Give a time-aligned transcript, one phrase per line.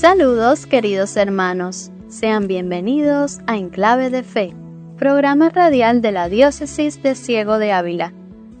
[0.00, 4.54] Saludos queridos hermanos, sean bienvenidos a Enclave de Fe,
[4.96, 8.12] programa radial de la Diócesis de Ciego de Ávila,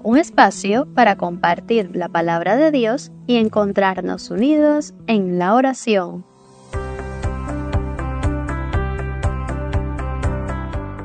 [0.02, 6.24] un espacio para compartir la palabra de Dios y encontrarnos unidos en la oración.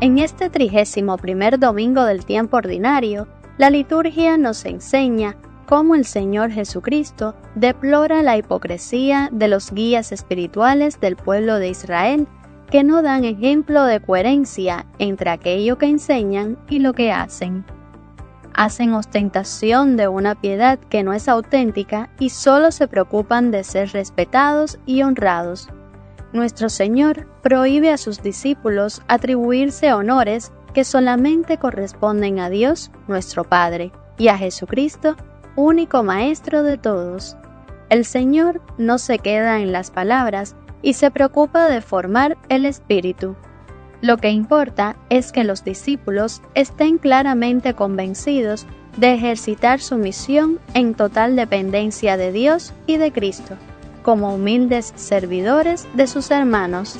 [0.01, 3.27] En este trigésimo primer domingo del tiempo ordinario,
[3.59, 10.99] la liturgia nos enseña cómo el Señor Jesucristo deplora la hipocresía de los guías espirituales
[10.99, 12.27] del pueblo de Israel,
[12.69, 17.65] que no dan ejemplo de coherencia entre aquello que enseñan y lo que hacen.
[18.55, 23.89] Hacen ostentación de una piedad que no es auténtica y solo se preocupan de ser
[23.89, 25.69] respetados y honrados.
[26.33, 33.91] Nuestro Señor prohíbe a sus discípulos atribuirse honores que solamente corresponden a Dios, nuestro Padre,
[34.17, 35.15] y a Jesucristo,
[35.55, 37.37] único Maestro de todos.
[37.89, 43.35] El Señor no se queda en las palabras y se preocupa de formar el espíritu.
[44.01, 48.65] Lo que importa es que los discípulos estén claramente convencidos
[48.97, 53.55] de ejercitar su misión en total dependencia de Dios y de Cristo,
[54.01, 56.97] como humildes servidores de sus hermanos.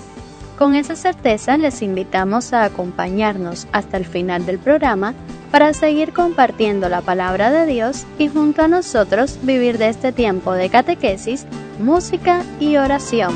[0.58, 5.14] Con esa certeza les invitamos a acompañarnos hasta el final del programa
[5.54, 10.54] para seguir compartiendo la palabra de Dios y junto a nosotros vivir de este tiempo
[10.54, 11.46] de catequesis,
[11.78, 13.34] música y oración.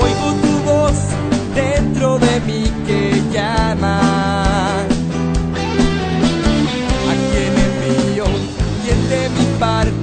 [0.00, 0.94] Oigo tu voz
[1.52, 3.98] dentro de mí que llama.
[7.08, 7.14] ¿A
[9.10, 9.93] de mi parte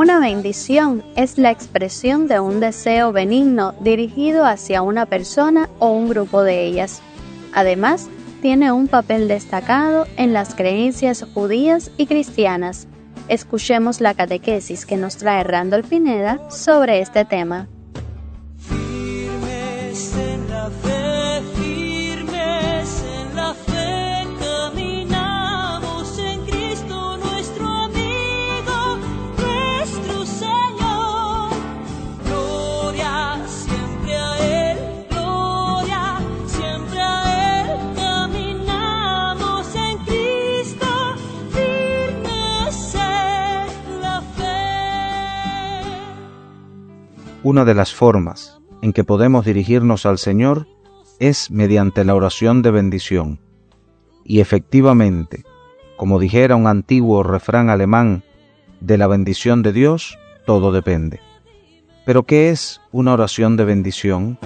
[0.00, 6.08] Una bendición es la expresión de un deseo benigno dirigido hacia una persona o un
[6.08, 7.02] grupo de ellas.
[7.52, 8.08] Además,
[8.40, 12.86] tiene un papel destacado en las creencias judías y cristianas.
[13.26, 17.66] Escuchemos la catequesis que nos trae Randall Pineda sobre este tema.
[47.44, 50.66] Una de las formas en que podemos dirigirnos al Señor
[51.20, 53.40] es mediante la oración de bendición.
[54.24, 55.44] Y efectivamente,
[55.96, 58.24] como dijera un antiguo refrán alemán,
[58.80, 61.20] de la bendición de Dios todo depende.
[62.04, 64.38] Pero ¿qué es una oración de bendición?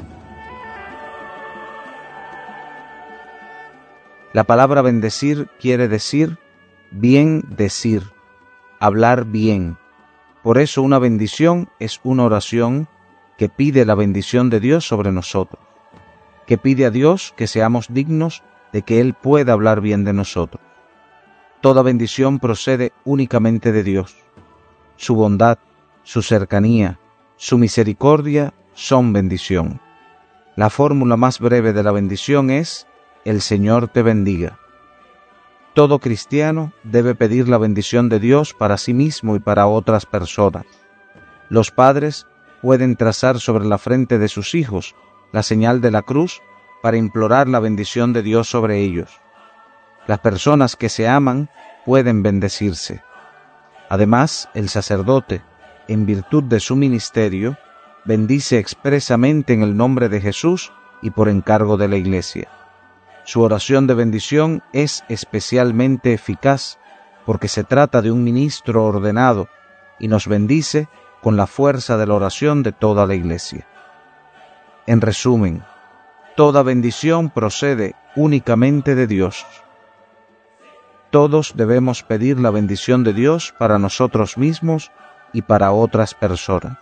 [4.32, 6.38] La palabra bendecir quiere decir
[6.90, 8.02] bien decir,
[8.80, 9.78] hablar bien.
[10.42, 12.88] Por eso una bendición es una oración
[13.38, 15.62] que pide la bendición de Dios sobre nosotros,
[16.46, 18.42] que pide a Dios que seamos dignos
[18.72, 20.62] de que Él pueda hablar bien de nosotros.
[21.60, 24.16] Toda bendición procede únicamente de Dios.
[24.96, 25.58] Su bondad,
[26.02, 26.98] su cercanía,
[27.36, 29.80] su misericordia son bendición.
[30.56, 32.86] La fórmula más breve de la bendición es,
[33.24, 34.58] el Señor te bendiga.
[35.74, 40.66] Todo cristiano debe pedir la bendición de Dios para sí mismo y para otras personas.
[41.48, 42.26] Los padres
[42.60, 44.94] pueden trazar sobre la frente de sus hijos
[45.32, 46.42] la señal de la cruz
[46.82, 49.20] para implorar la bendición de Dios sobre ellos.
[50.06, 51.48] Las personas que se aman
[51.86, 53.02] pueden bendecirse.
[53.88, 55.42] Además, el sacerdote,
[55.88, 57.56] en virtud de su ministerio,
[58.04, 62.48] bendice expresamente en el nombre de Jesús y por encargo de la Iglesia.
[63.24, 66.78] Su oración de bendición es especialmente eficaz
[67.24, 69.48] porque se trata de un ministro ordenado
[69.98, 70.88] y nos bendice
[71.22, 73.66] con la fuerza de la oración de toda la Iglesia.
[74.86, 75.62] En resumen,
[76.34, 79.46] toda bendición procede únicamente de Dios.
[81.10, 84.90] Todos debemos pedir la bendición de Dios para nosotros mismos
[85.32, 86.78] y para otras personas.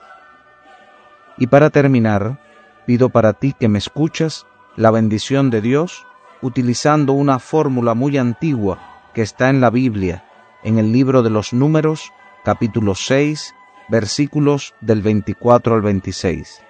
[1.37, 2.39] Y para terminar,
[2.87, 6.07] pido para ti que me escuchas la bendición de Dios
[6.43, 8.79] utilizando una fórmula muy antigua
[9.15, 10.25] que está en la Biblia,
[10.63, 12.13] en el libro de los números,
[12.45, 13.55] capítulo 6,
[13.89, 16.63] versículos del 24 al 26.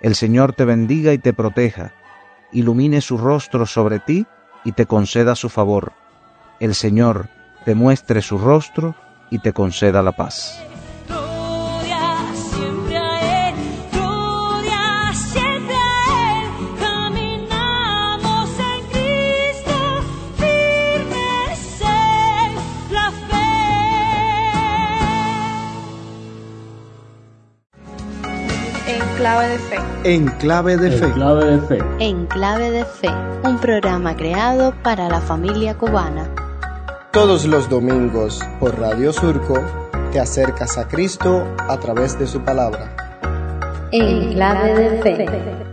[0.00, 1.94] El Señor te bendiga y te proteja,
[2.50, 4.26] ilumine su rostro sobre ti
[4.64, 5.92] y te conceda su favor.
[6.60, 7.28] El Señor
[7.64, 8.94] te muestre su rostro
[9.30, 10.71] y te conceda la paz.
[29.22, 29.76] Clave de fe.
[30.02, 31.04] En clave de fe.
[31.04, 31.78] En clave de fe.
[32.00, 33.08] En clave de fe,
[33.44, 36.28] un programa creado para la familia cubana.
[37.12, 39.54] Todos los domingos por Radio Surco
[40.10, 42.96] te acercas a Cristo a través de su palabra.
[43.92, 45.71] En clave de fe.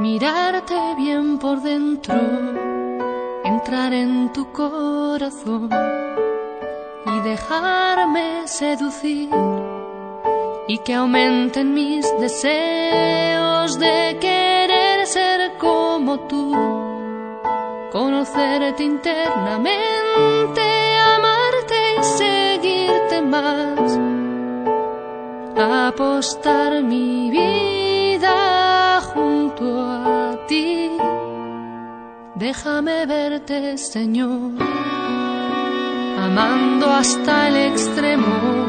[0.00, 2.14] Mirarte bien por dentro,
[3.44, 5.70] entrar en tu corazón
[7.06, 9.30] y dejarme seducir
[10.66, 16.52] y que aumenten mis deseos de querer ser como tú,
[17.90, 20.62] conocerte internamente,
[21.16, 23.98] amarte y seguirte más
[25.60, 27.77] apostar mi vida
[32.38, 34.52] Déjame verte, Señor,
[36.24, 38.66] amando hasta el extremo,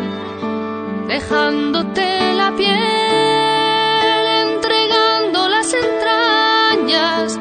[1.07, 7.39] dejándote la piel, entregando las entrañas,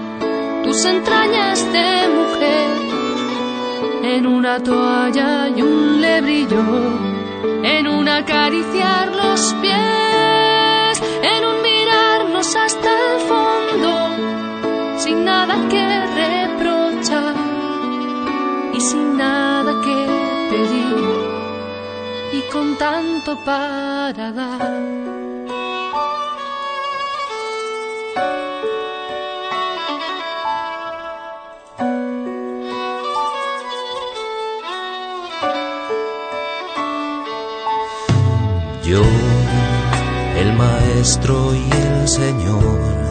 [0.64, 7.18] tus entrañas de mujer, en una toalla y un lebrillo
[7.62, 10.07] en un acariciar los pies,
[15.08, 15.84] sin nada que
[16.20, 17.34] reprochar
[18.74, 19.96] y sin nada que
[20.50, 20.96] pedir
[22.38, 24.60] y con tanto para dar.
[38.84, 39.02] Yo,
[40.42, 43.07] el maestro y el Señor,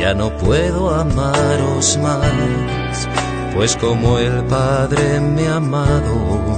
[0.00, 3.08] ya no puedo amaros más,
[3.54, 6.48] pues como el Padre me ha amado,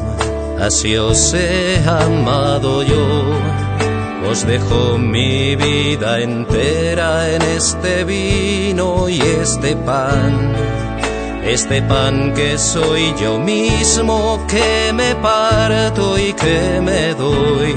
[0.60, 3.04] así os he amado yo.
[4.30, 10.54] Os dejo mi vida entera en este vino y este pan
[11.44, 17.74] este pan que soy yo mismo, que me parto y que me doy.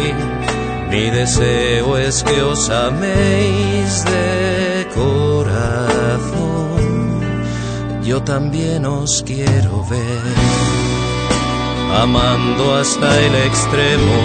[0.90, 6.80] Mi deseo es que os améis de corazón.
[8.04, 10.36] Yo también os quiero ver,
[12.02, 14.22] amando hasta el extremo,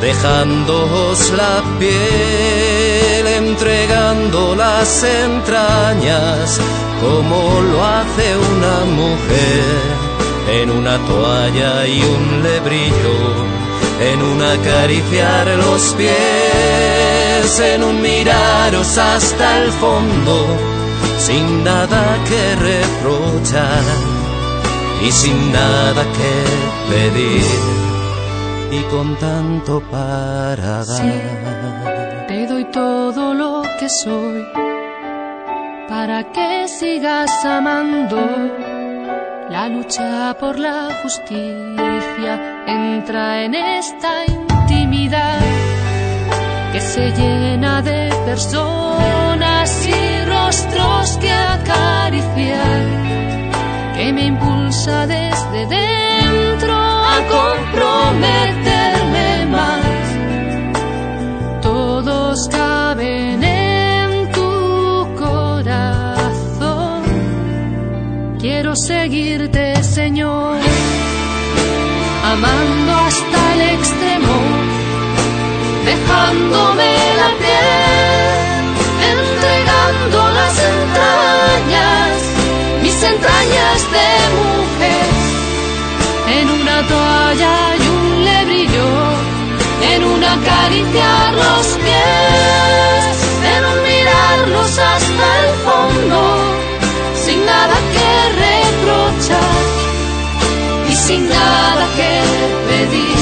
[0.00, 6.60] dejándoos la piel, entregando las entrañas
[7.00, 10.04] como lo hace una mujer
[10.52, 13.16] en una toalla y un lebrillo,
[14.00, 16.93] en un acariciar los pies,
[17.44, 20.46] en un miraros hasta el fondo,
[21.18, 23.84] sin nada que reprochar
[25.06, 26.32] y sin nada que
[26.90, 27.44] pedir
[28.72, 32.26] y con tanto para dar.
[32.26, 34.42] te doy todo lo que soy
[35.86, 38.20] para que sigas amando.
[39.50, 45.63] La lucha por la justicia entra en esta intimidad
[46.74, 52.82] que se llena de personas y rostros que acariciar,
[53.96, 59.84] que me impulsa desde dentro a comprometerme más.
[61.62, 67.04] Todos caben en tu corazón.
[68.40, 70.58] Quiero seguirte, Señor,
[72.32, 74.36] amando hasta el extremo,
[75.84, 76.63] dejándome
[90.34, 93.14] acariciar los pies,
[93.70, 96.20] un mirarlos hasta el fondo,
[97.24, 98.10] sin nada que
[98.46, 99.62] reprochar
[100.90, 102.12] y sin nada que
[102.68, 103.18] pedir.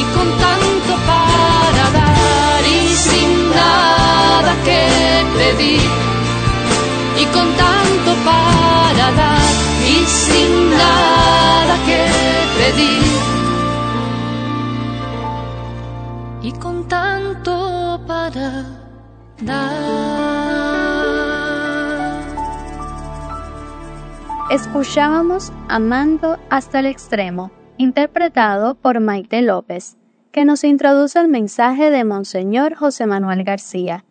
[0.00, 4.82] Y con tanto para dar y sin nada que
[5.38, 5.90] pedir.
[7.22, 9.50] Y con tanto para dar
[9.94, 12.02] y sin nada que
[12.58, 13.07] pedir
[24.60, 29.96] Escuchábamos Amando hasta el extremo, interpretado por Maite López,
[30.32, 34.04] que nos introduce el mensaje de Monseñor José Manuel García.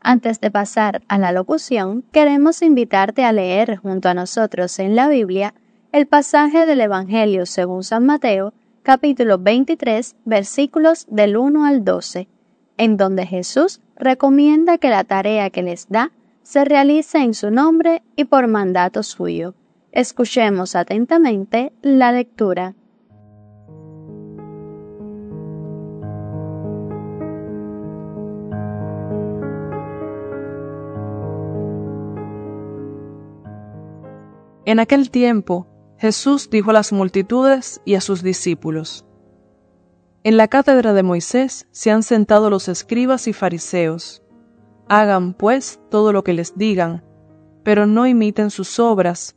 [0.00, 5.08] Antes de pasar a la locución, queremos invitarte a leer junto a nosotros en la
[5.08, 5.54] Biblia
[5.90, 12.28] el pasaje del Evangelio según San Mateo, capítulo 23, versículos del 1 al 12,
[12.76, 18.02] en donde Jesús recomienda que la tarea que les da se realice en su nombre
[18.16, 19.54] y por mandato suyo.
[19.94, 22.74] Escuchemos atentamente la lectura.
[34.64, 39.06] En aquel tiempo, Jesús dijo a las multitudes y a sus discípulos,
[40.24, 44.24] En la cátedra de Moisés se han sentado los escribas y fariseos.
[44.88, 47.04] Hagan, pues, todo lo que les digan,
[47.62, 49.36] pero no imiten sus obras,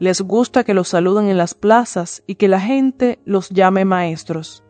[0.00, 4.62] Les gusta que los saluden en las plazas y que la gente los llame maestros.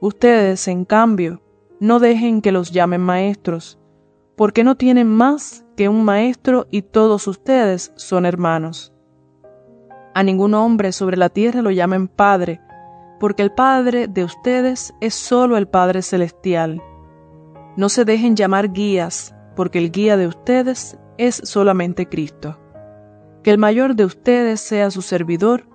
[0.00, 1.42] Ustedes, en cambio,
[1.78, 3.78] no dejen que los llamen maestros,
[4.36, 8.92] porque no tienen más que un maestro y todos ustedes son hermanos.
[10.14, 12.60] A ningún hombre sobre la tierra lo llamen Padre,
[13.20, 16.82] porque el Padre de ustedes es solo el Padre Celestial.
[17.76, 22.58] No se dejen llamar guías, porque el guía de ustedes es solamente Cristo.
[23.42, 25.66] Que el mayor de ustedes sea su servidor,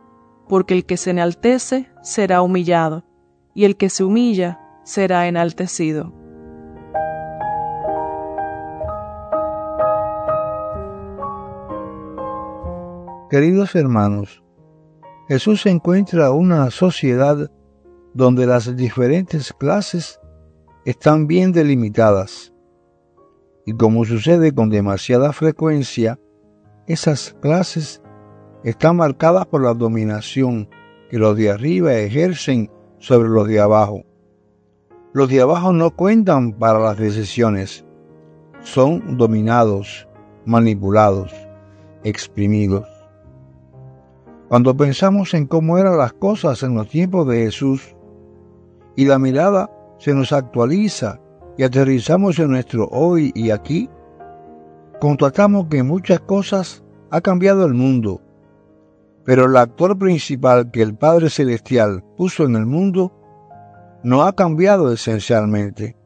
[0.48, 3.04] porque el que se enaltece será humillado,
[3.54, 6.14] y el que se humilla será enaltecido.
[13.30, 14.42] Queridos hermanos,
[15.28, 17.52] Jesús encuentra una sociedad
[18.14, 20.22] donde las diferentes clases
[20.86, 22.54] están bien delimitadas.
[23.66, 26.18] Y como sucede con demasiada frecuencia,
[26.88, 28.02] esas clases
[28.64, 30.70] están marcadas por la dominación
[31.10, 34.04] que los de arriba ejercen sobre los de abajo.
[35.14, 37.86] Los de abajo no cuentan para las decisiones,
[38.62, 40.08] son dominados,
[40.46, 41.34] manipulados,
[42.04, 42.88] exprimidos.
[44.48, 47.96] Cuando pensamos en cómo eran las cosas en los tiempos de Jesús
[48.96, 51.20] y la mirada se nos actualiza
[51.58, 53.90] y aterrizamos en nuestro hoy y aquí,
[55.00, 58.22] constatamos que muchas cosas ha cambiado el mundo,
[59.24, 63.14] pero el actor principal que el Padre Celestial puso en el mundo
[64.04, 65.98] no ha cambiado esencialmente.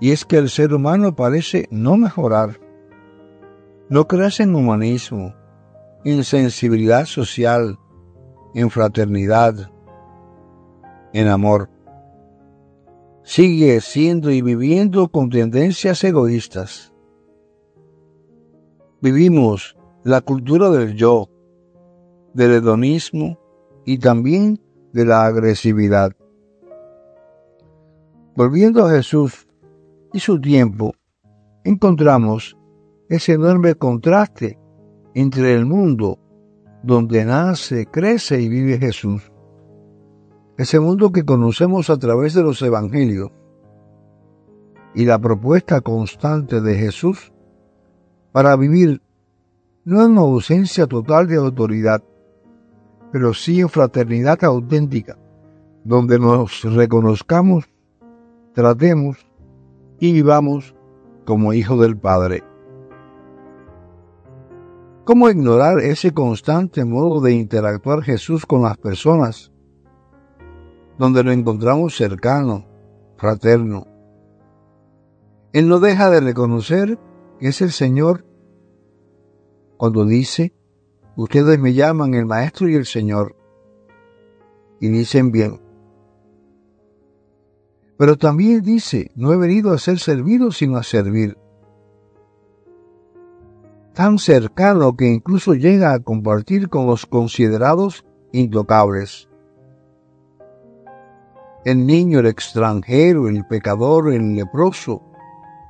[0.00, 2.60] Y es que el ser humano parece no mejorar,
[3.88, 5.34] no crece en humanismo,
[6.04, 7.78] en sensibilidad social,
[8.54, 9.70] en fraternidad,
[11.12, 11.70] en amor.
[13.22, 16.92] Sigue siendo y viviendo con tendencias egoístas.
[19.02, 21.28] Vivimos la cultura del yo,
[22.32, 23.38] del hedonismo
[23.84, 24.58] y también
[24.94, 26.12] de la agresividad.
[28.34, 29.46] Volviendo a Jesús
[30.14, 30.94] y su tiempo,
[31.64, 32.56] encontramos
[33.10, 34.58] ese enorme contraste
[35.14, 36.18] entre el mundo
[36.82, 39.30] donde nace, crece y vive Jesús.
[40.56, 43.30] Ese mundo que conocemos a través de los evangelios
[44.94, 47.32] y la propuesta constante de Jesús
[48.36, 49.00] para vivir
[49.86, 52.04] no en ausencia total de autoridad,
[53.10, 55.16] pero sí en fraternidad auténtica,
[55.84, 57.64] donde nos reconozcamos,
[58.52, 59.26] tratemos
[60.00, 60.76] y vivamos
[61.24, 62.44] como hijos del Padre.
[65.04, 69.50] ¿Cómo ignorar ese constante modo de interactuar Jesús con las personas,
[70.98, 72.66] donde lo encontramos cercano,
[73.16, 73.86] fraterno?
[75.54, 76.98] Él no deja de reconocer
[77.38, 78.25] que es el Señor
[79.76, 80.52] cuando dice,
[81.16, 83.36] ustedes me llaman el Maestro y el Señor,
[84.80, 85.60] y dicen bien.
[87.96, 91.36] Pero también dice, no he venido a ser servido sino a servir
[93.96, 99.26] tan cercano que incluso llega a compartir con los considerados intocables.
[101.64, 105.00] El niño, el extranjero, el pecador, el leproso,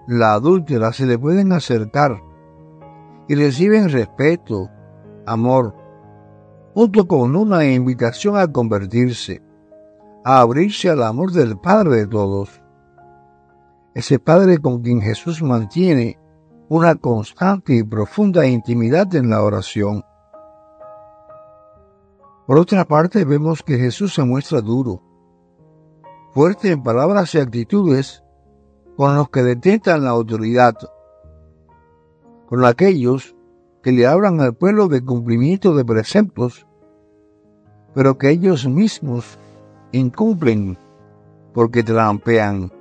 [0.09, 2.21] la adúltera se le pueden acercar
[3.28, 4.71] y reciben respeto,
[5.26, 5.75] amor,
[6.75, 9.42] junto con una invitación a convertirse,
[10.25, 12.62] a abrirse al amor del Padre de todos.
[13.95, 16.18] Ese Padre con quien Jesús mantiene
[16.68, 20.04] una constante y profunda intimidad en la oración.
[22.47, 25.02] Por otra parte, vemos que Jesús se muestra duro,
[26.33, 28.23] fuerte en palabras y actitudes
[28.97, 30.75] con los que detentan la autoridad,
[32.47, 33.37] con aquellos
[33.83, 36.67] que le hablan al pueblo de cumplimiento de preceptos,
[37.95, 39.38] pero que ellos mismos
[39.93, 40.79] incumplen
[41.55, 42.73] porque trampean,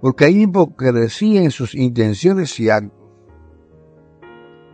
[0.00, 2.98] porque hay hipocresía en sus intenciones y actos.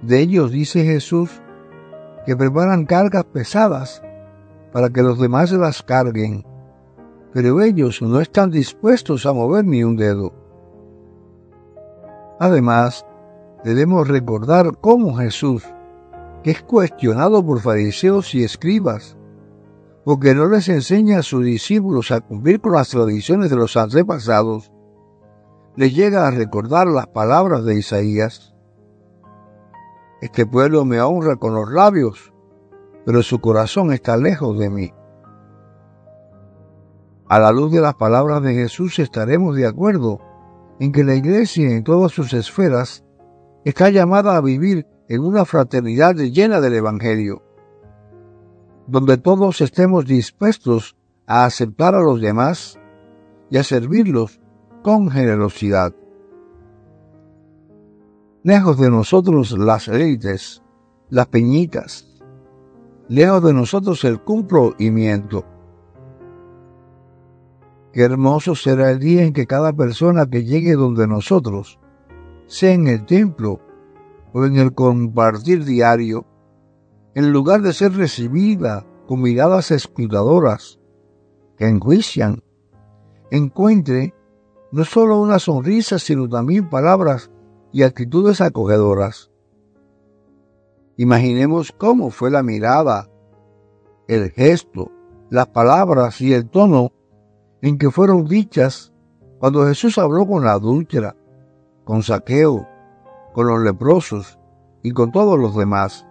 [0.02, 1.42] De ellos dice Jesús
[2.26, 4.02] que preparan cargas pesadas
[4.72, 6.44] para que los demás las carguen,
[7.32, 10.32] pero ellos no están dispuestos a mover ni un dedo.
[12.38, 13.06] Además,
[13.64, 15.64] debemos recordar cómo Jesús,
[16.42, 19.16] que es cuestionado por fariseos y escribas,
[20.04, 24.70] porque no les enseña a sus discípulos a cumplir con las tradiciones de los antepasados,
[25.74, 28.54] les llega a recordar las palabras de Isaías.
[30.20, 32.32] Este pueblo me honra con los labios,
[33.04, 34.92] pero su corazón está lejos de mí.
[37.28, 40.20] A la luz de las palabras de Jesús estaremos de acuerdo
[40.78, 43.04] en que la Iglesia en todas sus esferas
[43.66, 47.42] está llamada a vivir en una fraternidad llena del Evangelio,
[48.86, 50.96] donde todos estemos dispuestos
[51.26, 52.78] a aceptar a los demás
[53.50, 54.40] y a servirlos
[54.84, 55.92] con generosidad.
[58.44, 60.62] Lejos de nosotros las élites,
[61.10, 62.22] las peñitas,
[63.08, 65.44] lejos de nosotros el cumplimiento.
[67.92, 71.80] Qué hermoso será el día en que cada persona que llegue donde nosotros,
[72.46, 73.60] sea en el templo
[74.36, 76.26] o en el compartir diario,
[77.14, 80.78] en lugar de ser recibida con miradas escrutadoras
[81.56, 82.42] que enjuician,
[83.30, 84.12] encuentre
[84.72, 87.30] no solo una sonrisa, sino también palabras
[87.72, 89.30] y actitudes acogedoras.
[90.98, 93.08] Imaginemos cómo fue la mirada,
[94.06, 94.92] el gesto,
[95.30, 96.92] las palabras y el tono
[97.62, 98.92] en que fueron dichas
[99.38, 101.16] cuando Jesús habló con la adúltera,
[101.84, 102.75] con Saqueo,
[103.36, 104.38] con los leprosos
[104.82, 106.06] y con todos los demás.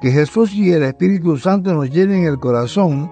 [0.00, 3.10] Que Jesús y el Espíritu Santo nos llenen el corazón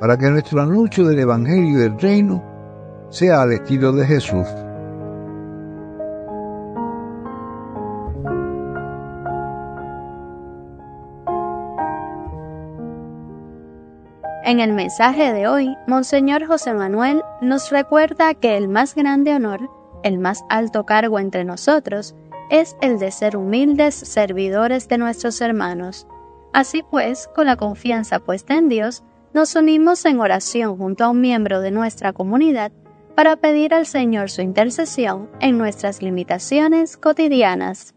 [0.00, 2.42] para que nuestro anuncio del Evangelio y del Reino
[3.10, 4.46] sea al estilo de Jesús.
[14.44, 19.68] En el mensaje de hoy, Monseñor José Manuel nos recuerda que el más grande honor,
[20.04, 22.14] el más alto cargo entre nosotros,
[22.50, 26.06] es el de ser humildes servidores de nuestros hermanos.
[26.52, 31.20] Así pues, con la confianza puesta en Dios, nos unimos en oración junto a un
[31.20, 32.70] miembro de nuestra comunidad
[33.16, 37.93] para pedir al Señor su intercesión en nuestras limitaciones cotidianas.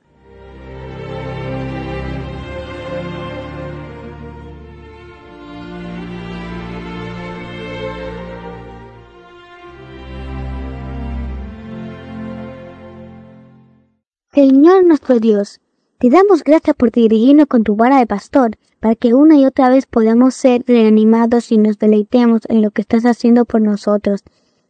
[14.38, 15.62] Señor nuestro Dios,
[15.98, 19.68] te damos gracias por dirigirnos con tu vara de pastor, para que una y otra
[19.68, 24.24] vez podamos ser reanimados y nos deleitemos en lo que estás haciendo por nosotros.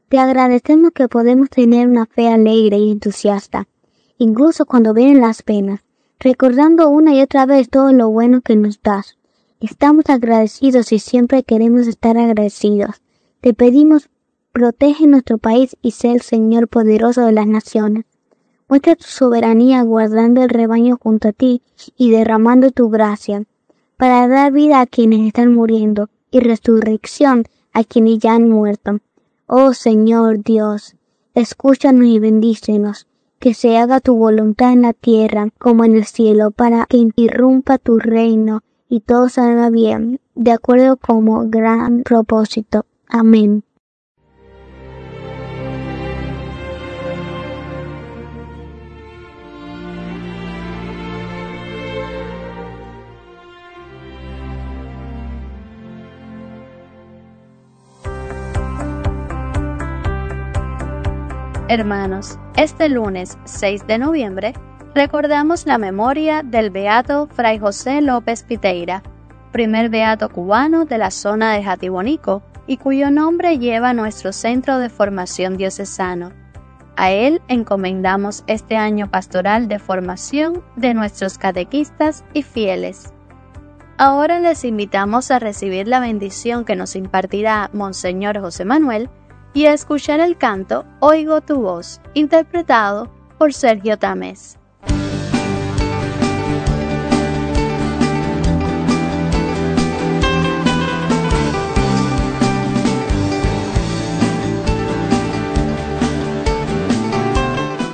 [0.08, 3.68] Te agradecemos que podemos tener una fe alegre y entusiasta,
[4.18, 5.82] incluso cuando vienen las penas,
[6.18, 9.18] recordando una y otra vez todo lo bueno que nos das.
[9.60, 13.02] Estamos agradecidos y siempre queremos estar agradecidos.
[13.42, 14.10] Te pedimos,
[14.54, 18.06] protege nuestro país y sé el Señor poderoso de las naciones.
[18.70, 21.62] Muestra tu soberanía guardando el rebaño junto a ti
[21.96, 23.44] y derramando tu gracia,
[23.96, 29.00] para dar vida a quienes están muriendo y resurrección a quienes ya han muerto.
[29.46, 30.96] Oh Señor Dios,
[31.34, 33.08] escúchanos y bendícenos,
[33.40, 37.78] que se haga tu voluntad en la tierra como en el cielo, para que irrumpa
[37.78, 42.86] tu reino y todo salga bien, de acuerdo como gran propósito.
[43.08, 43.64] Amén.
[61.70, 64.54] Hermanos, este lunes 6 de noviembre
[64.96, 69.04] recordamos la memoria del beato Fray José López Piteira,
[69.52, 74.88] primer beato cubano de la zona de Jatibonico y cuyo nombre lleva nuestro centro de
[74.88, 76.32] formación diocesano.
[76.96, 83.12] A él encomendamos este año pastoral de formación de nuestros catequistas y fieles.
[83.98, 89.10] Ahora les invitamos a recibir la bendición que nos impartirá Monseñor José Manuel
[89.54, 94.58] y a escuchar el canto Oigo tu voz, interpretado por Sergio Tamés.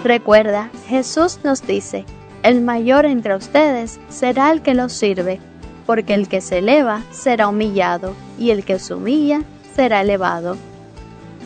[0.04, 2.06] Recuerda, Jesús nos dice,
[2.44, 5.40] el mayor entre ustedes será el que los sirve,
[5.86, 9.44] porque el que se eleva será humillado, y el que se humilla
[9.76, 10.58] será elevado.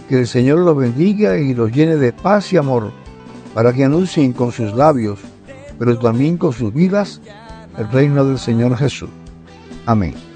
[0.10, 2.92] Que el Señor los bendiga y los llene de paz y amor,
[3.54, 5.20] para que anuncien con sus labios,
[5.78, 7.22] pero también con sus vidas,
[7.78, 9.10] el reino del Señor Jesús.
[9.86, 10.27] Amén.